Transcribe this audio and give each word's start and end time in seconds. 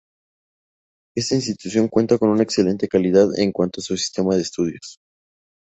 Esta 1.15 1.35
institución 1.35 1.87
cuenta 1.87 2.17
con 2.17 2.29
una 2.29 2.41
excelente 2.41 2.87
calidad 2.87 3.37
en 3.37 3.51
cuanto 3.51 3.81
a 3.81 3.83
su 3.83 3.95
sistema 3.97 4.33
de 4.35 4.41
estudios. 4.41 4.97